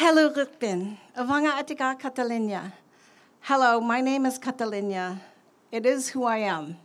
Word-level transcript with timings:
Hello, 0.00 0.30
Rukbin. 0.30 0.96
Avanga 1.16 1.58
Atika 1.58 1.98
Catalina. 1.98 2.72
Hello, 3.40 3.80
my 3.80 4.00
name 4.00 4.26
is 4.26 4.38
Catalina. 4.38 5.20
It 5.72 5.84
is 5.84 6.10
who 6.10 6.22
I 6.22 6.36
am. 6.36 6.76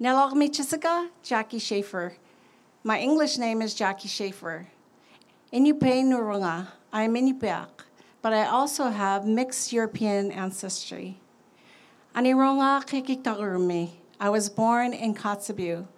Nelog 0.00 0.34
Michisiga, 0.34 1.08
Jackie 1.24 1.58
Schaefer. 1.58 2.14
My 2.84 3.00
English 3.00 3.38
name 3.38 3.60
is 3.60 3.74
Jackie 3.74 4.06
Schaefer. 4.06 4.68
Inupe 5.52 6.04
Nurunga. 6.04 6.68
I 6.92 7.02
am 7.02 7.14
Inupiaq, 7.14 7.70
but 8.22 8.32
I 8.32 8.46
also 8.46 8.84
have 8.84 9.26
mixed 9.26 9.72
European 9.72 10.30
ancestry. 10.30 11.18
Anironga 12.14 12.84
Kikiktakurumi. 12.86 13.90
I 14.20 14.28
was 14.28 14.48
born 14.48 14.92
in 14.92 15.16
Kotzebue, 15.16 15.88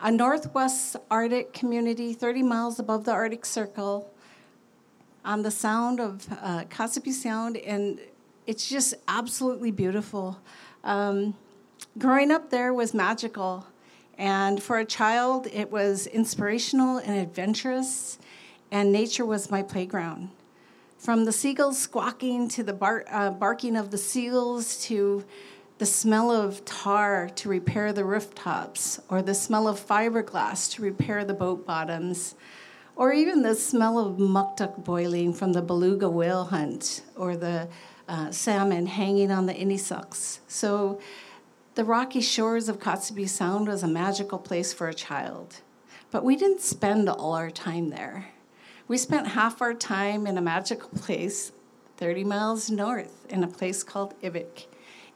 a 0.00 0.12
northwest 0.12 0.94
Arctic 1.10 1.52
community 1.52 2.12
30 2.12 2.44
miles 2.44 2.78
above 2.78 3.04
the 3.04 3.10
Arctic 3.10 3.44
Circle 3.44 4.08
on 5.28 5.42
the 5.42 5.50
sound 5.50 6.00
of 6.00 6.26
uh, 6.40 6.64
Kotzebue 6.70 7.12
Sound, 7.12 7.58
and 7.58 8.00
it's 8.46 8.66
just 8.66 8.94
absolutely 9.08 9.70
beautiful. 9.70 10.40
Um, 10.82 11.34
growing 11.98 12.30
up 12.30 12.48
there 12.48 12.72
was 12.72 12.94
magical, 12.94 13.66
and 14.16 14.62
for 14.62 14.78
a 14.78 14.86
child, 14.86 15.46
it 15.52 15.70
was 15.70 16.06
inspirational 16.06 16.96
and 16.96 17.14
adventurous, 17.14 18.18
and 18.70 18.90
nature 18.90 19.26
was 19.26 19.50
my 19.50 19.62
playground. 19.62 20.30
From 20.96 21.26
the 21.26 21.32
seagulls 21.32 21.78
squawking 21.78 22.48
to 22.48 22.62
the 22.62 22.72
bar- 22.72 23.04
uh, 23.10 23.30
barking 23.30 23.76
of 23.76 23.90
the 23.90 23.98
seals 23.98 24.82
to 24.84 25.26
the 25.76 25.84
smell 25.84 26.30
of 26.30 26.64
tar 26.64 27.28
to 27.36 27.50
repair 27.50 27.92
the 27.92 28.06
rooftops, 28.06 28.98
or 29.10 29.20
the 29.20 29.34
smell 29.34 29.68
of 29.68 29.78
fiberglass 29.78 30.72
to 30.72 30.80
repair 30.80 31.22
the 31.22 31.34
boat 31.34 31.66
bottoms, 31.66 32.34
or 32.98 33.12
even 33.12 33.42
the 33.42 33.54
smell 33.54 33.96
of 33.96 34.16
muktuk 34.16 34.84
boiling 34.84 35.32
from 35.32 35.52
the 35.52 35.62
beluga 35.62 36.10
whale 36.10 36.46
hunt, 36.46 37.02
or 37.16 37.36
the 37.36 37.68
uh, 38.08 38.28
salmon 38.32 38.86
hanging 38.86 39.30
on 39.30 39.46
the 39.46 39.54
inisuks. 39.54 40.40
So 40.48 41.00
the 41.76 41.84
rocky 41.84 42.20
shores 42.20 42.68
of 42.68 42.80
Kotzebue 42.80 43.28
Sound 43.28 43.68
was 43.68 43.84
a 43.84 43.88
magical 43.88 44.38
place 44.38 44.72
for 44.72 44.88
a 44.88 44.94
child. 44.94 45.60
But 46.10 46.24
we 46.24 46.34
didn't 46.34 46.60
spend 46.60 47.08
all 47.08 47.34
our 47.34 47.52
time 47.52 47.90
there. 47.90 48.30
We 48.88 48.98
spent 48.98 49.28
half 49.28 49.62
our 49.62 49.74
time 49.74 50.26
in 50.26 50.36
a 50.36 50.42
magical 50.42 50.88
place 50.88 51.52
30 51.98 52.24
miles 52.24 52.68
north 52.68 53.26
in 53.30 53.44
a 53.44 53.48
place 53.48 53.84
called 53.84 54.20
Ivik. 54.22 54.66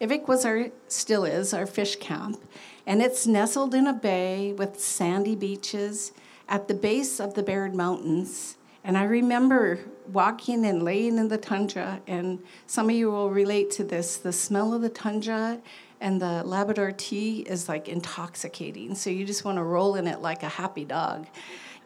Ivik 0.01 0.29
was 0.29 0.45
our, 0.45 0.67
still 0.87 1.25
is, 1.25 1.53
our 1.53 1.67
fish 1.67 1.97
camp, 1.97 2.41
and 2.87 3.03
it's 3.03 3.27
nestled 3.27 3.75
in 3.75 3.89
a 3.89 3.93
bay 3.93 4.53
with 4.53 4.79
sandy 4.79 5.35
beaches 5.35 6.13
at 6.53 6.69
the 6.69 6.75
base 6.75 7.19
of 7.19 7.33
the 7.33 7.43
Baird 7.43 7.75
Mountains. 7.75 8.59
And 8.85 8.99
I 8.99 9.05
remember 9.05 9.81
walking 10.13 10.67
and 10.67 10.83
laying 10.83 11.17
in 11.17 11.29
the 11.29 11.39
tundra, 11.39 12.03
and 12.07 12.41
some 12.67 12.91
of 12.91 12.95
you 12.95 13.11
will 13.11 13.31
relate 13.31 13.71
to 13.73 13.85
this. 13.85 14.19
The 14.19 14.35
smell 14.35 14.75
of 14.75 14.83
the 14.83 14.91
tundra 14.91 15.63
and 15.99 16.21
the 16.21 16.43
Labrador 16.45 16.93
tea 16.93 17.41
is 17.41 17.71
like 17.71 17.89
intoxicating. 17.89 18.95
So 18.95 19.09
you 19.09 19.25
just 19.25 19.47
want 19.47 19.57
to 19.57 19.63
roll 19.63 19.95
in 19.95 20.07
it 20.07 20.21
like 20.21 20.43
a 20.43 20.49
happy 20.49 20.85
dog. 20.85 21.27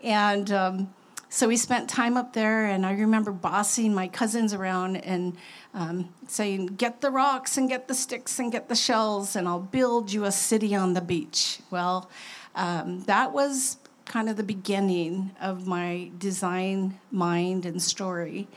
And 0.03 0.51
um, 0.51 0.95
so 1.29 1.47
we 1.47 1.57
spent 1.57 1.89
time 1.89 2.17
up 2.17 2.33
there, 2.33 2.65
and 2.65 2.85
I 2.85 2.93
remember 2.95 3.31
bossing 3.31 3.95
my 3.95 4.09
cousins 4.09 4.53
around 4.53 4.97
and 4.97 5.37
um, 5.75 6.13
saying, 6.27 6.67
Get 6.67 7.03
the 7.03 7.11
rocks 7.11 7.57
and 7.57 7.69
get 7.69 7.87
the 7.87 7.95
sticks 7.95 8.41
and 8.41 8.51
get 8.51 8.69
the 8.69 8.75
shells, 8.75 9.37
and 9.37 9.47
I'll 9.47 9.61
build 9.61 10.13
you 10.13 10.25
a 10.25 10.33
city 10.33 10.75
on 10.75 10.95
the 10.95 11.01
beach. 11.01 11.61
Well, 11.71 12.11
um, 12.57 13.03
that 13.03 13.33
was 13.33 13.77
kind 14.07 14.29
of 14.29 14.37
the 14.37 14.43
beginning 14.43 15.33
of 15.41 15.67
my 15.67 16.11
design 16.19 16.99
mind 17.11 17.67
and 17.67 17.83
story. 17.83 18.49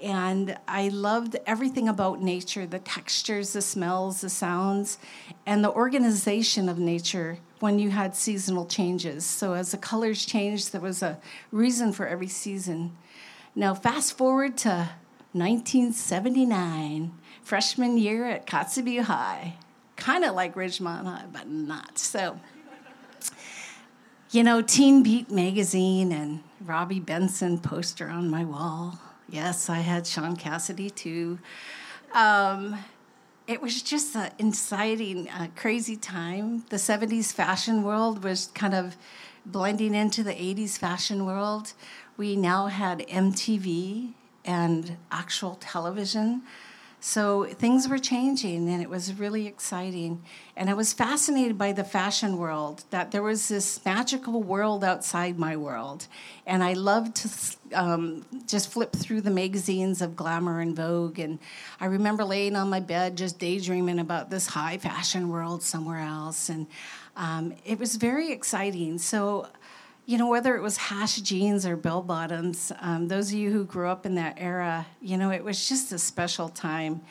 And 0.00 0.56
I 0.68 0.88
loved 0.88 1.36
everything 1.44 1.88
about 1.88 2.22
nature 2.22 2.66
the 2.66 2.78
textures, 2.78 3.52
the 3.52 3.62
smells, 3.62 4.20
the 4.20 4.28
sounds, 4.28 4.98
and 5.44 5.64
the 5.64 5.72
organization 5.72 6.68
of 6.68 6.78
nature 6.78 7.38
when 7.58 7.80
you 7.80 7.90
had 7.90 8.14
seasonal 8.14 8.66
changes. 8.66 9.24
So, 9.24 9.54
as 9.54 9.72
the 9.72 9.78
colors 9.78 10.24
changed, 10.24 10.70
there 10.70 10.80
was 10.80 11.02
a 11.02 11.18
reason 11.50 11.92
for 11.92 12.06
every 12.06 12.28
season. 12.28 12.96
Now, 13.56 13.74
fast 13.74 14.16
forward 14.16 14.56
to 14.58 14.90
1979, 15.32 17.12
freshman 17.42 17.98
year 17.98 18.28
at 18.28 18.46
Kotzebue 18.46 19.02
High. 19.02 19.54
Kind 19.96 20.24
of 20.24 20.36
like 20.36 20.54
Ridgemont 20.54 21.04
High, 21.04 21.24
but 21.32 21.48
not. 21.48 21.98
So, 21.98 22.38
you 24.30 24.42
know, 24.42 24.60
Teen 24.60 25.02
Beat 25.02 25.30
magazine 25.30 26.12
and 26.12 26.42
Robby 26.60 27.00
Benson 27.00 27.58
poster 27.58 28.08
on 28.08 28.28
my 28.28 28.44
wall. 28.44 28.98
Yes, 29.28 29.70
I 29.70 29.78
had 29.78 30.06
Shaun 30.06 30.36
Cassidy 30.36 30.90
too. 30.90 31.38
Um, 32.12 32.76
it 33.46 33.62
was 33.62 33.82
just 33.82 34.14
an 34.14 34.30
exciting, 34.38 35.28
uh, 35.30 35.48
crazy 35.56 35.96
time. 35.96 36.64
The 36.68 36.76
70s 36.76 37.32
fashion 37.32 37.82
world 37.82 38.22
was 38.22 38.48
kind 38.48 38.74
of 38.74 38.96
blending 39.46 39.94
into 39.94 40.22
the 40.22 40.34
80s 40.34 40.76
fashion 40.76 41.24
world. 41.24 41.72
We 42.18 42.36
now 42.36 42.66
had 42.66 43.06
MTV 43.08 44.12
and 44.44 44.98
actual 45.10 45.56
television. 45.60 46.42
So 47.00 47.44
things 47.44 47.88
were 47.88 47.98
changing 47.98 48.68
and 48.68 48.82
it 48.82 48.90
was 48.90 49.14
really 49.14 49.46
exciting. 49.46 50.22
And 50.56 50.68
I 50.68 50.74
was 50.74 50.92
fascinated 50.92 51.56
by 51.56 51.72
the 51.72 51.84
fashion 51.84 52.38
world, 52.38 52.82
that 52.90 53.12
there 53.12 53.22
was 53.22 53.46
this 53.46 53.84
magical 53.84 54.42
world 54.42 54.82
outside 54.82 55.38
my 55.38 55.56
world. 55.56 56.08
And 56.44 56.64
I 56.64 56.72
loved 56.72 57.14
to 57.16 57.30
um, 57.72 58.26
just 58.48 58.72
flip 58.72 58.92
through 58.92 59.20
the 59.20 59.30
magazines 59.30 60.02
of 60.02 60.16
Glamour 60.16 60.60
and 60.60 60.74
Vogue. 60.74 61.20
And 61.20 61.38
I 61.80 61.86
remember 61.86 62.24
laying 62.24 62.56
on 62.56 62.68
my 62.68 62.80
bed 62.80 63.16
just 63.16 63.38
daydreaming 63.38 64.00
about 64.00 64.30
this 64.30 64.48
high 64.48 64.78
fashion 64.78 65.28
world 65.28 65.62
somewhere 65.62 66.00
else. 66.00 66.48
And 66.48 66.66
um, 67.16 67.54
it 67.64 67.78
was 67.78 67.94
very 67.96 68.32
exciting. 68.32 68.98
So 68.98 69.46
you 70.08 70.16
know, 70.16 70.26
whether 70.26 70.56
it 70.56 70.62
was 70.62 70.78
hash 70.78 71.16
jeans 71.16 71.66
or 71.66 71.76
bell 71.76 72.00
bottoms, 72.00 72.72
um, 72.80 73.08
those 73.08 73.30
of 73.30 73.38
you 73.38 73.52
who 73.52 73.62
grew 73.62 73.88
up 73.88 74.06
in 74.06 74.14
that 74.14 74.36
era, 74.38 74.86
you 75.02 75.18
know, 75.18 75.30
it 75.30 75.44
was 75.44 75.68
just 75.68 75.92
a 75.92 75.98
special 75.98 76.48
time. 76.48 77.02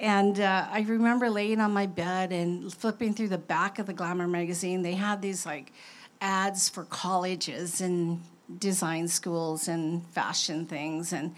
And 0.00 0.40
uh, 0.40 0.66
I 0.68 0.80
remember 0.88 1.30
laying 1.30 1.60
on 1.60 1.70
my 1.70 1.86
bed 1.86 2.32
and 2.32 2.74
flipping 2.74 3.14
through 3.14 3.28
the 3.28 3.38
back 3.38 3.78
of 3.78 3.86
the 3.86 3.92
Glamour 3.92 4.26
magazine. 4.26 4.82
They 4.82 4.94
had 4.94 5.22
these 5.22 5.46
like 5.46 5.72
ads 6.20 6.68
for 6.68 6.82
colleges 6.86 7.80
and 7.80 8.20
design 8.58 9.06
schools 9.06 9.68
and 9.68 10.04
fashion 10.08 10.66
things. 10.66 11.12
And 11.12 11.32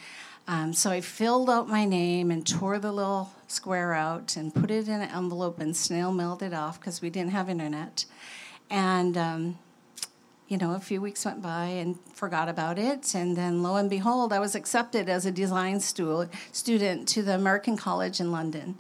um, 0.47 0.73
so 0.73 0.89
I 0.91 1.03
filled 1.03 1.51
out 1.51 1.69
my 1.69 1.85
name 1.85 2.31
and 2.31 2.47
tore 2.47 2.79
the 2.79 2.93
little 2.93 3.31
square 3.47 3.93
out 3.93 4.39
and 4.39 4.55
put 4.55 4.71
it 4.71 4.89
in 4.89 5.03
an 5.03 5.11
envelope 5.11 5.61
and 5.61 5.77
snail 5.77 6.13
mailed 6.13 6.43
it 6.43 6.55
off 6.55 6.81
because 6.81 7.03
we 7.03 7.11
didn't 7.11 7.33
have 7.33 7.51
internet. 7.51 8.07
And 8.71 9.19
um, 9.19 9.59
you 10.49 10.57
know, 10.57 10.75
a 10.75 10.81
few 10.81 11.01
weeks 11.01 11.25
went 11.27 11.43
by 11.43 11.67
and 11.67 11.99
forgot 12.15 12.49
about 12.49 12.79
it. 12.79 13.15
And 13.15 13.37
then 13.37 13.63
lo 13.63 13.77
and 13.77 13.91
behold, 13.91 14.33
I 14.33 14.39
was 14.39 14.55
accepted 14.55 15.09
as 15.09 15.27
a 15.27 15.31
design 15.31 15.79
stu- 15.79 16.29
student 16.53 17.07
to 17.09 17.23
the 17.23 17.35
American 17.35 17.77
College 17.77 18.19
in 18.19 18.33
London. 18.33 18.79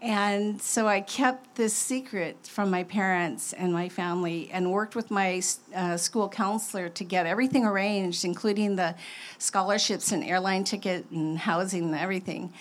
And 0.00 0.62
so 0.62 0.86
I 0.86 1.00
kept 1.00 1.56
this 1.56 1.74
secret 1.74 2.46
from 2.46 2.70
my 2.70 2.84
parents 2.84 3.52
and 3.52 3.72
my 3.72 3.88
family 3.88 4.48
and 4.52 4.70
worked 4.70 4.94
with 4.94 5.10
my 5.10 5.42
uh, 5.74 5.96
school 5.96 6.28
counselor 6.28 6.88
to 6.90 7.04
get 7.04 7.26
everything 7.26 7.64
arranged, 7.64 8.24
including 8.24 8.76
the 8.76 8.94
scholarships 9.38 10.12
and 10.12 10.22
airline 10.22 10.62
ticket 10.62 11.10
and 11.10 11.38
housing 11.38 11.84
and 11.84 11.94
everything. 11.96 12.52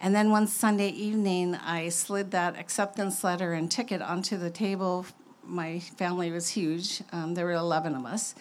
And 0.00 0.14
then 0.14 0.30
one 0.30 0.48
Sunday 0.48 0.88
evening, 0.88 1.54
I 1.54 1.88
slid 1.88 2.32
that 2.32 2.58
acceptance 2.58 3.22
letter 3.22 3.52
and 3.52 3.70
ticket 3.70 4.02
onto 4.02 4.36
the 4.36 4.50
table 4.50 5.06
my 5.44 5.78
family 5.80 6.30
was 6.30 6.48
huge. 6.48 7.02
Um, 7.12 7.34
there 7.34 7.44
were 7.44 7.52
11 7.52 7.94
of 7.94 8.06
us. 8.06 8.34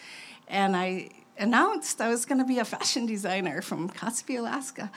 And 0.48 0.76
I 0.76 1.10
announced 1.38 2.02
I 2.02 2.10
was 2.10 2.26
going 2.26 2.40
to 2.40 2.46
be 2.46 2.60
a 2.60 2.66
fashion 2.66 3.06
designer 3.06 3.62
from 3.62 3.90
Kotzebue, 3.90 4.40
Alaska. 4.40 4.92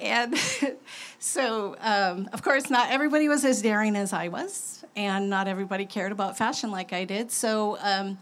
And 0.00 0.36
so, 1.18 1.76
um, 1.80 2.28
of 2.32 2.42
course, 2.42 2.70
not 2.70 2.90
everybody 2.90 3.28
was 3.28 3.44
as 3.44 3.62
daring 3.62 3.96
as 3.96 4.12
I 4.12 4.28
was, 4.28 4.84
and 4.96 5.28
not 5.28 5.48
everybody 5.48 5.86
cared 5.86 6.12
about 6.12 6.36
fashion 6.36 6.70
like 6.70 6.92
I 6.92 7.04
did. 7.04 7.30
So, 7.30 7.78
um, 7.80 8.18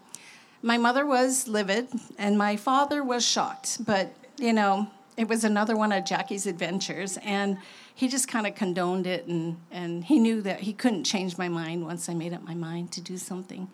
my 0.63 0.77
mother 0.77 1.07
was 1.07 1.49
livid, 1.49 1.89
and 2.19 2.37
my 2.37 2.57
father 2.57 3.03
was 3.03 3.25
shocked. 3.25 3.85
But, 3.85 4.15
you 4.37 4.53
know, 4.53 4.89
it 5.17 5.29
was 5.29 5.45
another 5.45 5.77
one 5.77 5.93
of 5.93 6.05
Jackie's 6.05 6.47
adventures. 6.47 7.19
And 7.23 7.59
he 7.95 8.09
just 8.09 8.29
kind 8.29 8.47
of 8.47 8.55
condoned 8.55 9.07
it 9.07 9.27
and, 9.27 9.59
and 9.71 10.05
he 10.05 10.19
knew 10.19 10.41
that 10.43 10.61
he 10.61 10.73
couldn't 10.73 11.05
change 11.05 11.37
my 11.37 11.49
mind 11.49 11.85
once 11.85 12.09
I 12.09 12.15
made 12.15 12.33
up 12.33 12.43
my 12.43 12.55
mind 12.55 12.93
to 12.93 13.01
do 13.01 13.17
something. 13.17 13.69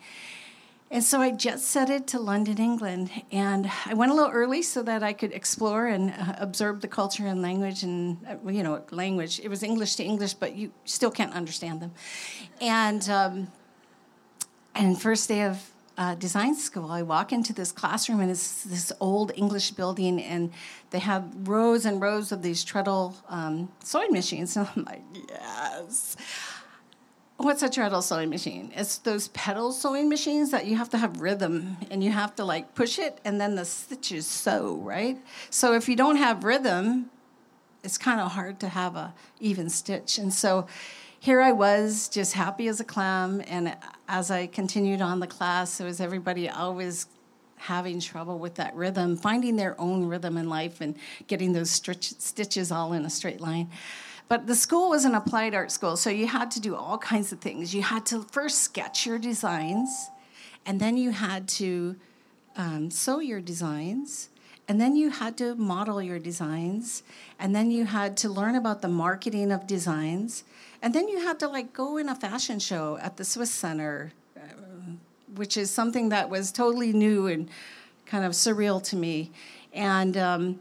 And 0.88 1.02
so 1.02 1.20
I 1.20 1.32
jet 1.32 1.58
set 1.58 1.90
it 1.90 2.06
to 2.08 2.20
London, 2.20 2.58
England, 2.58 3.10
and 3.32 3.68
I 3.86 3.94
went 3.94 4.12
a 4.12 4.14
little 4.14 4.30
early 4.30 4.62
so 4.62 4.84
that 4.84 5.02
I 5.02 5.12
could 5.12 5.32
explore 5.32 5.88
and 5.88 6.12
uh, 6.12 6.34
observe 6.38 6.80
the 6.80 6.86
culture 6.86 7.26
and 7.26 7.42
language 7.42 7.82
and 7.82 8.18
uh, 8.24 8.48
you 8.48 8.62
know 8.62 8.84
language. 8.92 9.40
It 9.42 9.48
was 9.48 9.64
English 9.64 9.96
to 9.96 10.04
English, 10.04 10.34
but 10.34 10.54
you 10.54 10.72
still 10.84 11.10
can't 11.10 11.32
understand 11.32 11.82
them. 11.82 11.90
And 12.60 13.08
um, 13.10 13.48
and 14.76 15.00
first 15.00 15.28
day 15.28 15.42
of 15.42 15.68
uh, 15.98 16.14
design 16.14 16.54
school. 16.54 16.90
I 16.90 17.02
walk 17.02 17.32
into 17.32 17.52
this 17.52 17.72
classroom 17.72 18.20
and 18.20 18.30
it's 18.30 18.64
this 18.64 18.92
old 19.00 19.32
English 19.34 19.70
building, 19.72 20.20
and 20.22 20.52
they 20.90 20.98
have 20.98 21.24
rows 21.48 21.86
and 21.86 22.00
rows 22.00 22.32
of 22.32 22.42
these 22.42 22.64
treadle 22.64 23.14
um, 23.28 23.70
sewing 23.82 24.12
machines. 24.12 24.56
And 24.56 24.68
I'm 24.76 24.84
like, 24.84 25.02
yes. 25.28 26.16
What's 27.38 27.62
a 27.62 27.68
treadle 27.68 28.00
sewing 28.02 28.30
machine? 28.30 28.72
It's 28.74 28.96
those 28.98 29.28
pedal 29.28 29.70
sewing 29.70 30.08
machines 30.08 30.50
that 30.52 30.66
you 30.66 30.76
have 30.76 30.88
to 30.90 30.98
have 30.98 31.20
rhythm 31.20 31.76
and 31.90 32.02
you 32.02 32.10
have 32.10 32.34
to 32.36 32.44
like 32.44 32.74
push 32.74 32.98
it 32.98 33.20
and 33.26 33.38
then 33.38 33.56
the 33.56 33.66
stitches 33.66 34.26
sew, 34.26 34.76
right? 34.76 35.18
So 35.50 35.74
if 35.74 35.86
you 35.86 35.96
don't 35.96 36.16
have 36.16 36.44
rhythm, 36.44 37.10
it's 37.84 37.98
kind 37.98 38.20
of 38.20 38.32
hard 38.32 38.58
to 38.60 38.68
have 38.68 38.96
a 38.96 39.12
even 39.38 39.68
stitch. 39.68 40.16
And 40.16 40.32
so 40.32 40.66
here 41.18 41.40
I 41.40 41.52
was, 41.52 42.08
just 42.08 42.34
happy 42.34 42.68
as 42.68 42.80
a 42.80 42.84
clam. 42.84 43.42
And 43.46 43.76
as 44.08 44.30
I 44.30 44.46
continued 44.46 45.00
on 45.00 45.20
the 45.20 45.26
class, 45.26 45.80
it 45.80 45.84
was 45.84 46.00
everybody 46.00 46.48
always 46.48 47.06
having 47.56 48.00
trouble 48.00 48.38
with 48.38 48.54
that 48.56 48.74
rhythm, 48.74 49.16
finding 49.16 49.56
their 49.56 49.80
own 49.80 50.04
rhythm 50.04 50.36
in 50.36 50.48
life 50.48 50.80
and 50.80 50.96
getting 51.26 51.52
those 51.52 51.70
stitch, 51.70 52.12
stitches 52.18 52.70
all 52.70 52.92
in 52.92 53.04
a 53.04 53.10
straight 53.10 53.40
line. 53.40 53.70
But 54.28 54.46
the 54.46 54.54
school 54.54 54.90
was 54.90 55.04
an 55.04 55.14
applied 55.14 55.54
art 55.54 55.70
school, 55.70 55.96
so 55.96 56.10
you 56.10 56.26
had 56.26 56.50
to 56.52 56.60
do 56.60 56.74
all 56.74 56.98
kinds 56.98 57.32
of 57.32 57.40
things. 57.40 57.74
You 57.74 57.82
had 57.82 58.04
to 58.06 58.22
first 58.22 58.62
sketch 58.62 59.06
your 59.06 59.18
designs, 59.18 60.10
and 60.64 60.80
then 60.80 60.96
you 60.96 61.12
had 61.12 61.48
to 61.48 61.96
um, 62.56 62.90
sew 62.90 63.20
your 63.20 63.40
designs, 63.40 64.28
and 64.68 64.80
then 64.80 64.96
you 64.96 65.10
had 65.10 65.36
to 65.38 65.54
model 65.54 66.02
your 66.02 66.18
designs, 66.18 67.02
and 67.38 67.54
then 67.54 67.70
you 67.70 67.84
had 67.84 68.16
to 68.18 68.28
learn 68.28 68.56
about 68.56 68.82
the 68.82 68.88
marketing 68.88 69.52
of 69.52 69.66
designs, 69.66 70.44
and 70.82 70.94
then 70.94 71.08
you 71.08 71.20
had 71.20 71.38
to 71.40 71.48
like 71.48 71.72
go 71.72 71.96
in 71.96 72.08
a 72.08 72.14
fashion 72.14 72.58
show 72.58 72.98
at 73.00 73.16
the 73.16 73.24
Swiss 73.24 73.50
Center, 73.50 74.12
uh, 74.36 74.40
which 75.34 75.56
is 75.56 75.70
something 75.70 76.08
that 76.08 76.28
was 76.28 76.50
totally 76.50 76.92
new 76.92 77.26
and 77.26 77.48
kind 78.06 78.24
of 78.24 78.32
surreal 78.32 78.82
to 78.84 78.96
me. 78.96 79.30
And 79.72 80.16
um, 80.16 80.60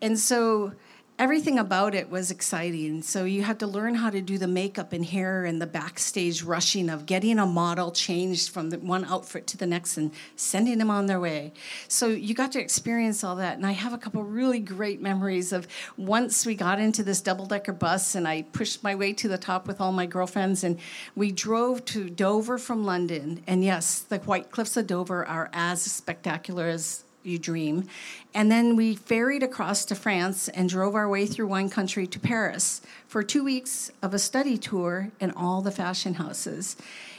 and 0.00 0.18
so 0.18 0.72
everything 1.18 1.58
about 1.58 1.94
it 1.94 2.10
was 2.10 2.30
exciting. 2.30 3.02
So 3.02 3.24
you 3.24 3.42
had 3.42 3.60
to 3.60 3.66
learn 3.66 3.94
how 3.94 4.10
to 4.10 4.20
do 4.20 4.38
the 4.38 4.46
makeup 4.46 4.92
and 4.92 5.04
hair 5.04 5.44
and 5.44 5.60
the 5.60 5.66
backstage 5.66 6.42
rushing 6.42 6.88
of 6.88 7.06
getting 7.06 7.38
a 7.38 7.46
model 7.46 7.92
changed 7.92 8.50
from 8.50 8.70
one 8.72 9.04
outfit 9.04 9.46
to 9.48 9.56
the 9.56 9.66
next 9.66 9.96
and 9.96 10.12
sending 10.36 10.78
them 10.78 10.90
on 10.90 11.06
their 11.06 11.20
way. 11.20 11.52
So 11.88 12.08
you 12.08 12.34
got 12.34 12.52
to 12.52 12.60
experience 12.60 13.22
all 13.22 13.36
that. 13.36 13.56
And 13.56 13.66
I 13.66 13.72
have 13.72 13.92
a 13.92 13.98
couple 13.98 14.22
really 14.24 14.58
great 14.58 15.00
memories 15.00 15.52
of 15.52 15.68
once 15.96 16.46
we 16.46 16.54
got 16.54 16.80
into 16.80 17.02
this 17.02 17.20
double 17.20 17.46
decker 17.46 17.72
bus 17.72 18.14
and 18.14 18.26
I 18.26 18.42
pushed 18.42 18.82
my 18.82 18.94
way 18.94 19.12
to 19.14 19.28
the 19.28 19.38
top 19.38 19.66
with 19.66 19.80
all 19.80 19.92
my 19.92 20.06
girlfriends 20.06 20.64
and 20.64 20.78
we 21.14 21.30
drove 21.30 21.84
to 21.86 22.10
Dover 22.10 22.58
from 22.58 22.84
London. 22.84 23.42
And 23.46 23.62
yes, 23.62 24.00
the 24.00 24.18
White 24.18 24.50
Cliffs 24.50 24.76
of 24.76 24.86
Dover 24.86 25.26
are 25.26 25.50
as 25.52 25.82
spectacular 25.82 26.68
as 26.68 27.04
you 27.22 27.38
dream. 27.38 27.88
And 28.34 28.50
then 28.50 28.76
we 28.76 28.94
ferried 28.94 29.42
across 29.42 29.84
to 29.86 29.94
France 29.94 30.48
and 30.48 30.68
drove 30.68 30.94
our 30.94 31.08
way 31.08 31.26
through 31.26 31.46
wine 31.46 31.68
country 31.68 32.06
to 32.06 32.18
Paris 32.18 32.80
for 33.06 33.22
two 33.22 33.44
weeks 33.44 33.90
of 34.02 34.14
a 34.14 34.18
study 34.18 34.58
tour 34.58 35.10
in 35.20 35.30
all 35.32 35.62
the 35.62 35.70
fashion 35.70 36.14
houses. 36.14 36.76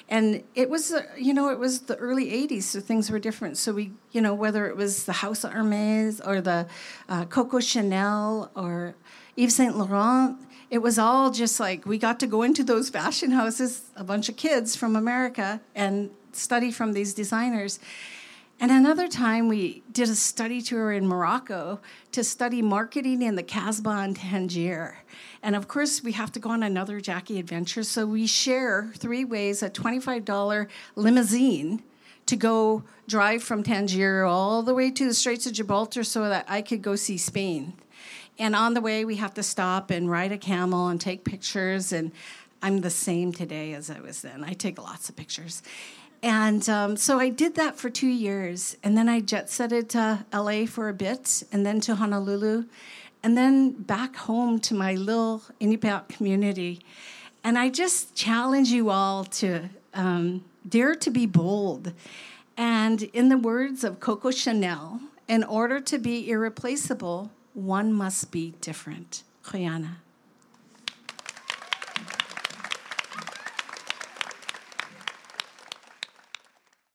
And 0.09 0.43
it 0.53 0.69
was, 0.69 0.91
uh, 0.91 1.03
you 1.17 1.33
know, 1.33 1.49
it 1.49 1.57
was 1.57 1.81
the 1.81 1.95
early 1.95 2.25
80s, 2.47 2.63
so 2.63 2.79
things 2.79 3.09
were 3.09 3.19
different. 3.19 3.57
So 3.57 3.73
we, 3.73 3.91
you 4.11 4.21
know, 4.21 4.33
whether 4.33 4.67
it 4.67 4.75
was 4.75 5.05
the 5.05 5.13
House 5.13 5.43
of 5.43 5.53
Hermes 5.53 6.19
or 6.21 6.41
the 6.41 6.67
uh, 7.07 7.25
Coco 7.25 7.59
Chanel 7.59 8.51
or 8.55 8.95
Yves 9.37 9.55
Saint 9.55 9.77
Laurent, 9.77 10.37
it 10.69 10.79
was 10.79 10.99
all 10.99 11.31
just 11.31 11.59
like 11.59 11.85
we 11.85 11.97
got 11.97 12.19
to 12.19 12.27
go 12.27 12.41
into 12.41 12.63
those 12.63 12.89
fashion 12.89 13.31
houses, 13.31 13.83
a 13.95 14.03
bunch 14.03 14.27
of 14.27 14.35
kids 14.35 14.75
from 14.75 14.95
America, 14.95 15.61
and 15.75 16.09
study 16.31 16.71
from 16.71 16.93
these 16.93 17.13
designers. 17.13 17.79
And 18.59 18.71
another 18.71 19.07
time, 19.07 19.47
we 19.47 19.83
did 19.91 20.09
a 20.09 20.15
study 20.15 20.61
tour 20.61 20.93
in 20.93 21.07
Morocco 21.07 21.81
to 22.13 22.23
study 22.23 22.61
marketing 22.61 23.21
in 23.21 23.35
the 23.35 23.43
Casbah 23.43 23.89
and 23.89 24.15
Tangier. 24.15 24.99
And 25.41 25.55
of 25.55 25.67
course, 25.67 26.01
we 26.01 26.13
have 26.13 26.31
to 26.33 26.39
go 26.39 26.51
on 26.51 26.63
another 26.63 27.01
Jackie 27.01 27.39
adventure. 27.39 27.83
So 27.83 28.05
we 28.05 28.25
share 28.25 28.91
three 28.95 29.25
ways 29.25 29.61
a 29.63 29.69
$25 29.69 30.67
limousine 30.95 31.83
to 32.25 32.35
go 32.35 32.83
drive 33.07 33.43
from 33.43 33.63
Tangier 33.63 34.23
all 34.23 34.63
the 34.63 34.73
way 34.73 34.91
to 34.91 35.05
the 35.05 35.13
Straits 35.13 35.45
of 35.45 35.53
Gibraltar 35.53 36.03
so 36.03 36.29
that 36.29 36.45
I 36.47 36.61
could 36.61 36.81
go 36.81 36.95
see 36.95 37.17
Spain. 37.17 37.73
And 38.39 38.55
on 38.55 38.73
the 38.73 38.81
way, 38.81 39.05
we 39.05 39.17
have 39.17 39.33
to 39.35 39.43
stop 39.43 39.91
and 39.91 40.09
ride 40.09 40.31
a 40.31 40.37
camel 40.37 40.87
and 40.87 40.99
take 40.99 41.23
pictures. 41.23 41.91
And 41.91 42.11
I'm 42.61 42.81
the 42.81 42.89
same 42.89 43.33
today 43.33 43.73
as 43.73 43.89
I 43.89 43.99
was 43.99 44.21
then. 44.21 44.43
I 44.43 44.53
take 44.53 44.81
lots 44.81 45.09
of 45.09 45.15
pictures. 45.15 45.61
And 46.23 46.67
um, 46.69 46.95
so 46.95 47.19
I 47.19 47.27
did 47.27 47.55
that 47.55 47.75
for 47.77 47.89
two 47.89 48.07
years. 48.07 48.77
And 48.81 48.97
then 48.97 49.09
I 49.09 49.19
jet 49.19 49.49
setted 49.49 49.89
to 49.89 50.25
LA 50.33 50.65
for 50.65 50.87
a 50.87 50.93
bit, 50.93 51.43
and 51.51 51.65
then 51.65 51.81
to 51.81 51.95
Honolulu, 51.95 52.63
and 53.21 53.37
then 53.37 53.71
back 53.71 54.15
home 54.15 54.59
to 54.61 54.73
my 54.73 54.95
little 54.95 55.43
Inupiat 55.59 56.07
community. 56.07 56.79
And 57.43 57.57
I 57.57 57.69
just 57.69 58.15
challenge 58.15 58.69
you 58.69 58.89
all 58.89 59.25
to 59.25 59.69
um, 59.93 60.45
dare 60.67 60.95
to 60.95 61.11
be 61.11 61.25
bold. 61.25 61.91
And 62.55 63.03
in 63.03 63.27
the 63.27 63.37
words 63.37 63.83
of 63.83 63.99
Coco 63.99 64.31
Chanel, 64.31 65.01
in 65.27 65.43
order 65.43 65.81
to 65.81 65.97
be 65.97 66.29
irreplaceable, 66.29 67.31
one 67.53 67.91
must 67.91 68.31
be 68.31 68.53
different. 68.61 69.23
Juliana. 69.49 69.97